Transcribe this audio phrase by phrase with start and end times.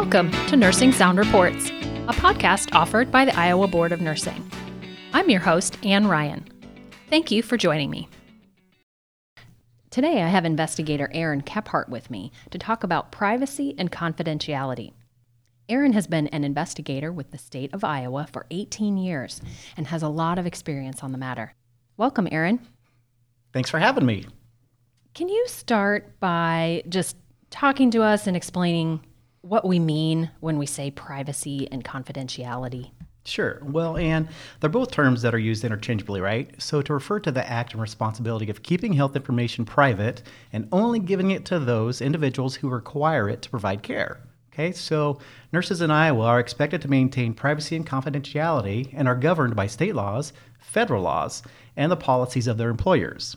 [0.00, 4.48] Welcome to Nursing Sound Reports, a podcast offered by the Iowa Board of Nursing.
[5.12, 6.46] I'm your host, Anne Ryan.
[7.10, 8.08] Thank you for joining me.
[9.90, 14.92] Today, I have investigator Aaron Kephart with me to talk about privacy and confidentiality.
[15.68, 19.42] Aaron has been an investigator with the state of Iowa for 18 years
[19.76, 21.54] and has a lot of experience on the matter.
[21.96, 22.60] Welcome, Aaron.
[23.52, 24.26] Thanks for having me.
[25.14, 27.16] Can you start by just
[27.50, 29.00] talking to us and explaining
[29.48, 32.90] what we mean when we say privacy and confidentiality?
[33.24, 33.60] Sure.
[33.62, 34.28] Well, and
[34.60, 36.50] they're both terms that are used interchangeably, right?
[36.60, 40.22] So to refer to the act and responsibility of keeping health information private
[40.52, 44.20] and only giving it to those individuals who require it to provide care.
[44.52, 45.18] Okay, so
[45.52, 49.94] nurses in Iowa are expected to maintain privacy and confidentiality and are governed by state
[49.94, 51.42] laws, federal laws,
[51.76, 53.36] and the policies of their employers.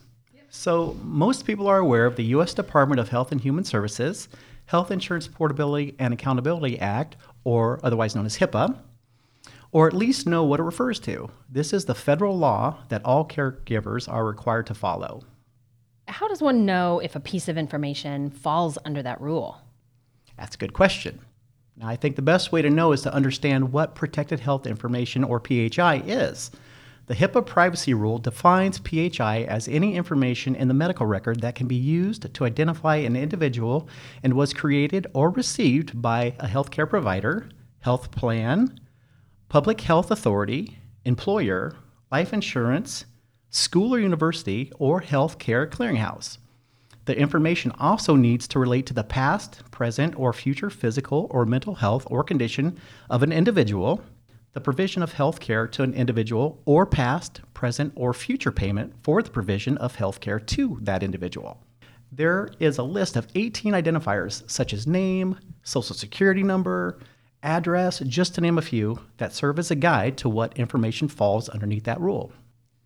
[0.54, 2.54] So, most people are aware of the U.S.
[2.54, 4.28] Department of Health and Human Services,
[4.72, 8.78] Health Insurance Portability and Accountability Act, or otherwise known as HIPAA,
[9.74, 11.30] or at least know what it refers to.
[11.50, 15.24] This is the federal law that all caregivers are required to follow.
[16.08, 19.60] How does one know if a piece of information falls under that rule?
[20.38, 21.20] That's a good question.
[21.76, 25.26] Now, I think the best way to know is to understand what protected health information
[25.26, 26.50] or PHI is.
[27.12, 31.68] The HIPAA privacy rule defines PHI as any information in the medical record that can
[31.68, 33.90] be used to identify an individual
[34.24, 37.50] and was created or received by a healthcare provider,
[37.82, 38.80] health plan,
[39.50, 41.76] public health authority, employer,
[42.14, 43.04] life insurance,
[43.50, 46.38] school or university, or healthcare clearinghouse.
[47.04, 51.76] The information also needs to relate to the past, present, or future physical or mental
[51.76, 54.02] health or condition of an individual
[54.54, 59.22] the provision of health care to an individual or past, present, or future payment for
[59.22, 61.64] the provision of health care to that individual.
[62.12, 67.00] There is a list of 18 identifiers, such as name, social security number,
[67.42, 71.48] address, just to name a few, that serve as a guide to what information falls
[71.50, 72.34] underneath that rule.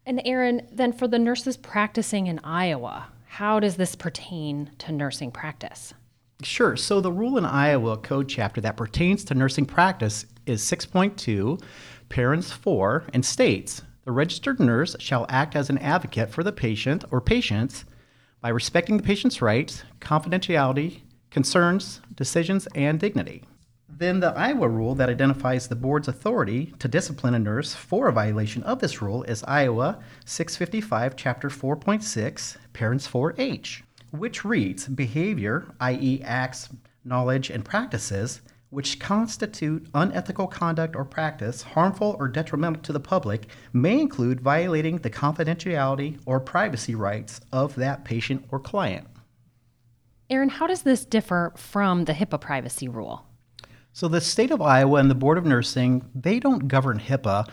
[0.06, 5.32] And Aaron, then for the nurses practicing in Iowa, how does this pertain to nursing
[5.32, 5.96] practice?
[6.44, 6.76] Sure.
[6.76, 11.62] So the rule in Iowa code chapter that pertains to nursing practice is 6.2,
[12.10, 17.04] parents 4, and states the registered nurse shall act as an advocate for the patient
[17.10, 17.86] or patients
[18.42, 21.00] by respecting the patient's rights, confidentiality,
[21.32, 23.44] concerns, decisions, and dignity.
[23.90, 28.14] Then the Iowa rule that identifies the board's authority to discipline a nurse for a
[28.14, 33.82] violation of this rule is Iowa 655, Chapter 4.6, parents 4H
[34.20, 36.70] which reads behavior, i.e., acts,
[37.04, 38.42] knowledge, and practices
[38.76, 44.98] which constitute unethical conduct or practice harmful or detrimental to the public may include violating
[44.98, 49.08] the confidentiality or privacy rights of that patient or client.
[50.30, 53.26] Aaron, how does this differ from the HIPAA privacy rule?
[53.94, 57.48] So the state of Iowa and the Board of Nursing, they don't govern HIPAA,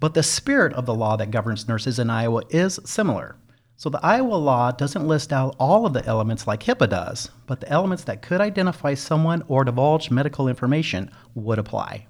[0.00, 3.36] but the spirit of the law that governs nurses in Iowa is similar.
[3.76, 7.60] So the Iowa law doesn't list out all of the elements like HIPAA does, but
[7.60, 12.06] the elements that could identify someone or divulge medical information would apply.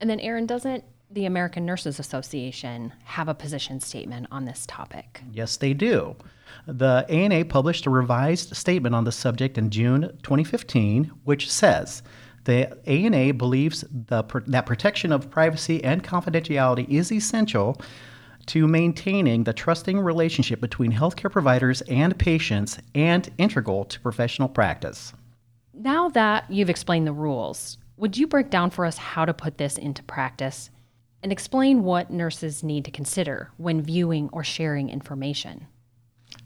[0.00, 5.22] And then, Aaron, doesn't the American Nurses Association have a position statement on this topic?
[5.30, 6.16] Yes, they do.
[6.66, 12.02] The ANA published a revised statement on the subject in June 2015, which says
[12.44, 17.80] the ANA believes the, that protection of privacy and confidentiality is essential
[18.46, 25.12] to maintaining the trusting relationship between healthcare providers and patients and integral to professional practice.
[25.74, 29.58] Now that you've explained the rules, would you break down for us how to put
[29.58, 30.70] this into practice
[31.22, 35.66] and explain what nurses need to consider when viewing or sharing information?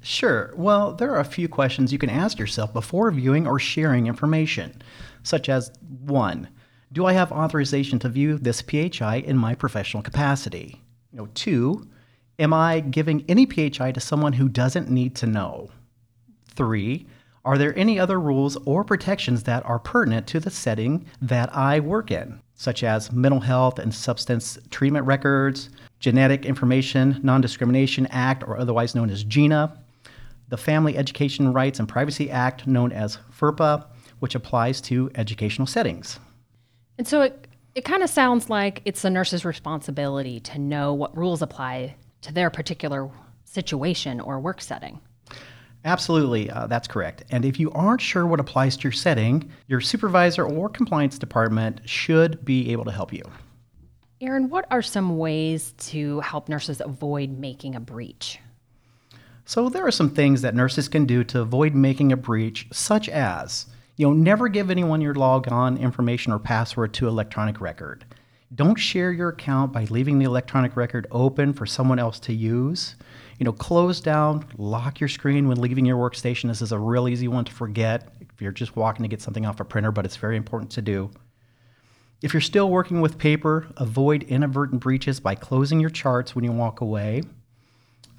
[0.03, 0.53] Sure.
[0.57, 4.83] Well, there are a few questions you can ask yourself before viewing or sharing information,
[5.23, 5.73] such as
[6.05, 6.49] 1.
[6.93, 10.83] Do I have authorization to view this PHI in my professional capacity?
[11.17, 11.89] You know, two,
[12.39, 15.71] am I giving any PHI to someone who doesn't need to know?
[16.51, 17.07] Three,
[17.43, 21.81] are there any other rules or protections that are pertinent to the setting that I
[21.81, 25.71] work in, such as mental health and substance treatment records,
[26.01, 29.75] Genetic Information Non Discrimination Act, or otherwise known as GINA,
[30.51, 33.87] the Family Education Rights and Privacy Act, known as FERPA,
[34.19, 36.21] which applies to educational settings.
[36.99, 37.46] And so it
[37.77, 42.33] it kind of sounds like it's the nurse's responsibility to know what rules apply to
[42.33, 43.11] their particular
[43.45, 44.99] situation or work setting.
[45.85, 47.25] Absolutely, uh, that's correct.
[47.31, 51.83] And if you aren't sure what applies to your setting, your supervisor or compliance department
[51.85, 53.23] should be able to help you.
[54.23, 58.39] Aaron, what are some ways to help nurses avoid making a breach?
[59.45, 63.09] So, there are some things that nurses can do to avoid making a breach, such
[63.11, 68.05] as You know, never give anyone your logon information or password to electronic record.
[68.55, 72.95] Don't share your account by leaving the electronic record open for someone else to use.
[73.39, 76.49] You know, close down, lock your screen when leaving your workstation.
[76.49, 79.47] This is a real easy one to forget if you're just walking to get something
[79.47, 81.11] off a printer, but it's very important to do.
[82.23, 86.53] If you're still working with paper, avoid inadvertent breaches by closing your charts when you
[86.53, 87.23] walk away.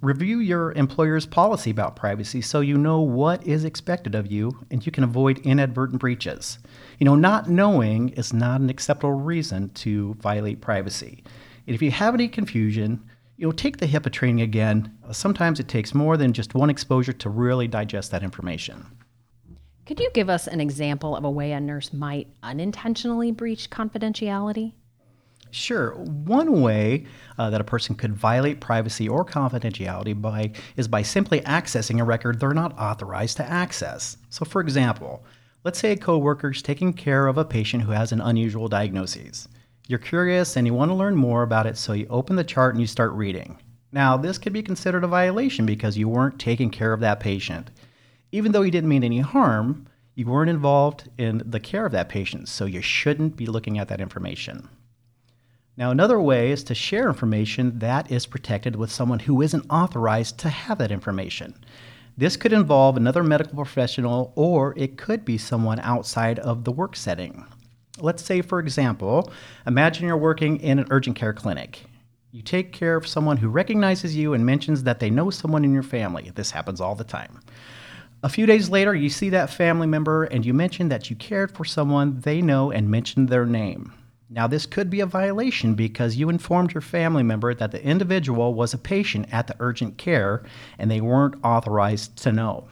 [0.01, 4.85] Review your employer's policy about privacy so you know what is expected of you and
[4.85, 6.59] you can avoid inadvertent breaches.
[6.99, 11.23] You know, not knowing is not an acceptable reason to violate privacy.
[11.65, 13.03] And if you have any confusion,
[13.38, 14.95] you know, take the HIPAA training again.
[15.07, 18.85] Uh, sometimes it takes more than just one exposure to really digest that information.
[19.85, 24.73] Could you give us an example of a way a nurse might unintentionally breach confidentiality?
[25.51, 25.91] Sure.
[25.95, 27.05] One way
[27.38, 32.03] uh, that a person could violate privacy or confidentiality by is by simply accessing a
[32.03, 34.17] record they're not authorized to access.
[34.29, 35.23] So, for example,
[35.63, 39.47] let's say a coworker is taking care of a patient who has an unusual diagnosis.
[39.88, 42.73] You're curious and you want to learn more about it, so you open the chart
[42.73, 43.57] and you start reading.
[43.93, 47.71] Now, this could be considered a violation because you weren't taking care of that patient.
[48.33, 52.09] Even though you didn't mean any harm, you weren't involved in the care of that
[52.09, 54.67] patient, so you shouldn't be looking at that information.
[55.77, 60.39] Now, another way is to share information that is protected with someone who isn't authorized
[60.39, 61.53] to have that information.
[62.18, 66.95] This could involve another medical professional or it could be someone outside of the work
[66.95, 67.45] setting.
[68.00, 69.31] Let's say, for example,
[69.68, 71.85] imagine you're working in an urgent care clinic.
[72.31, 75.74] You take care of someone who recognizes you and mentions that they know someone in
[75.74, 76.31] your family.
[76.33, 77.39] This happens all the time.
[78.24, 81.56] A few days later, you see that family member and you mention that you cared
[81.56, 83.94] for someone they know and mentioned their name.
[84.29, 88.53] Now, this could be a violation because you informed your family member that the individual
[88.53, 90.44] was a patient at the urgent care
[90.77, 92.68] and they weren't authorized to know.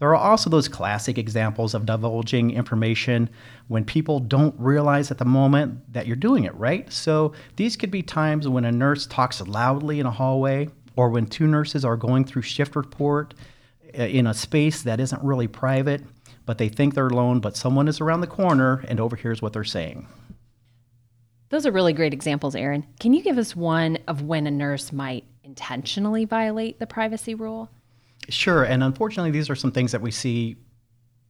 [0.00, 3.30] There are also those classic examples of divulging information
[3.68, 6.92] when people don't realize at the moment that you're doing it, right?
[6.92, 11.26] So these could be times when a nurse talks loudly in a hallway or when
[11.26, 13.32] two nurses are going through shift report
[13.98, 16.02] uh, in a space that isn't really private,
[16.44, 19.64] but they think they're alone, but someone is around the corner and overhears what they're
[19.64, 20.06] saying.
[21.54, 22.84] Those are really great examples, Aaron.
[22.98, 27.70] Can you give us one of when a nurse might intentionally violate the privacy rule?
[28.28, 28.64] Sure.
[28.64, 30.56] And unfortunately, these are some things that we see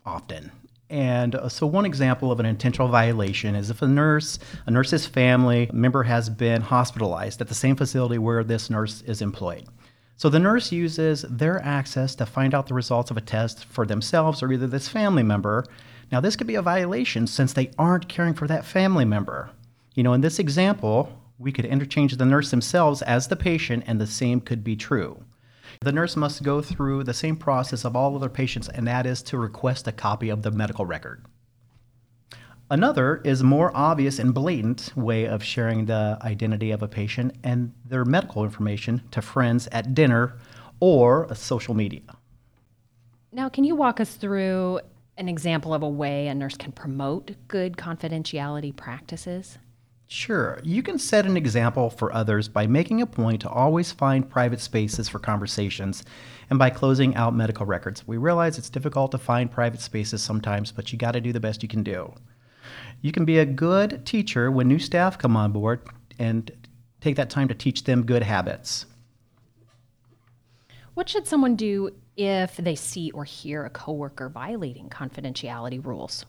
[0.06, 0.50] often.
[0.88, 5.04] And uh, so, one example of an intentional violation is if a nurse, a nurse's
[5.04, 9.66] family member has been hospitalized at the same facility where this nurse is employed.
[10.16, 13.84] So, the nurse uses their access to find out the results of a test for
[13.84, 15.66] themselves or either this family member.
[16.10, 19.50] Now, this could be a violation since they aren't caring for that family member.
[19.94, 21.08] You know, in this example,
[21.38, 25.24] we could interchange the nurse themselves as the patient, and the same could be true.
[25.80, 29.22] The nurse must go through the same process of all other patients, and that is
[29.24, 31.24] to request a copy of the medical record.
[32.70, 37.72] Another is more obvious and blatant way of sharing the identity of a patient and
[37.84, 40.38] their medical information to friends at dinner
[40.80, 42.16] or social media.
[43.30, 44.80] Now, can you walk us through
[45.18, 49.58] an example of a way a nurse can promote good confidentiality practices?
[50.06, 50.60] Sure.
[50.62, 54.60] You can set an example for others by making a point to always find private
[54.60, 56.04] spaces for conversations
[56.50, 58.06] and by closing out medical records.
[58.06, 61.40] We realize it's difficult to find private spaces sometimes, but you got to do the
[61.40, 62.12] best you can do.
[63.00, 65.80] You can be a good teacher when new staff come on board
[66.18, 66.50] and
[67.00, 68.86] take that time to teach them good habits.
[70.94, 76.24] What should someone do if they see or hear a coworker violating confidentiality rules?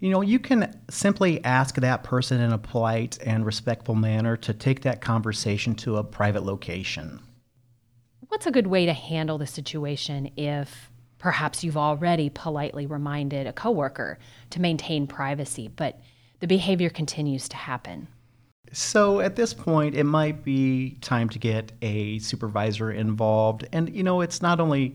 [0.00, 4.54] You know, you can simply ask that person in a polite and respectful manner to
[4.54, 7.20] take that conversation to a private location.
[8.28, 13.52] What's a good way to handle the situation if perhaps you've already politely reminded a
[13.52, 16.00] coworker to maintain privacy, but
[16.40, 18.08] the behavior continues to happen?
[18.72, 23.68] So at this point, it might be time to get a supervisor involved.
[23.70, 24.94] And, you know, it's not only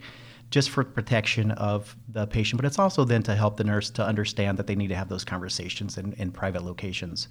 [0.52, 4.06] just for protection of the patient, but it's also then to help the nurse to
[4.06, 7.28] understand that they need to have those conversations in, in private locations.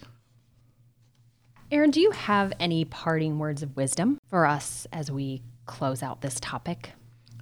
[1.71, 6.21] Aaron, do you have any parting words of wisdom for us as we close out
[6.21, 6.92] this topic?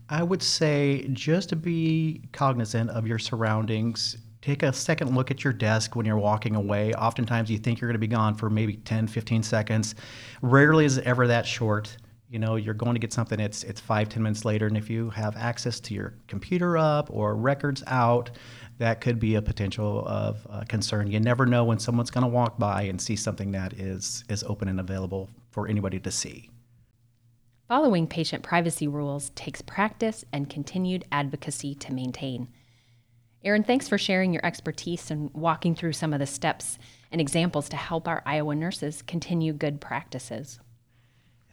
[0.08, 4.16] I would say just to be cognizant of your surroundings.
[4.40, 6.92] Take a second look at your desk when you're walking away.
[6.94, 9.94] Oftentimes you think you're going to be gone for maybe 10, 15 seconds.
[10.42, 11.96] Rarely is it ever that short
[12.32, 14.88] you know you're going to get something it's it's five ten minutes later and if
[14.88, 18.30] you have access to your computer up or records out
[18.82, 21.08] that could be a potential of uh, concern.
[21.08, 24.42] You never know when someone's going to walk by and see something that is is
[24.42, 26.50] open and available for anybody to see.
[27.68, 32.48] Following patient privacy rules takes practice and continued advocacy to maintain.
[33.44, 36.78] Aaron, thanks for sharing your expertise and walking through some of the steps
[37.12, 40.58] and examples to help our Iowa nurses continue good practices.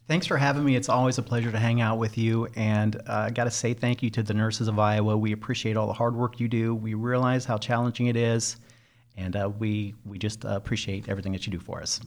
[0.10, 0.76] Thanks for having me.
[0.76, 2.48] It's always a pleasure to hang out with you.
[2.56, 5.16] And uh, I got to say thank you to the nurses of Iowa.
[5.16, 6.74] We appreciate all the hard work you do.
[6.74, 8.58] We realize how challenging it is,
[9.18, 12.02] and uh, we we just uh, appreciate everything that you do for us.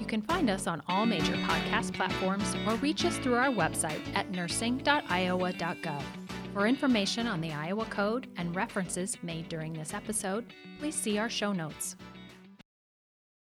[0.00, 4.00] You can find us on all major podcast platforms or reach us through our website
[4.14, 6.02] at nursing.iowa.gov.
[6.54, 10.46] For information on the Iowa Code and references made during this episode,
[10.78, 11.96] please see our show notes.